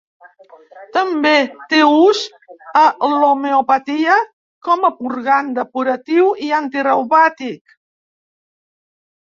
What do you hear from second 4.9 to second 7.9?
purgant, depuratiu i antireumàtic.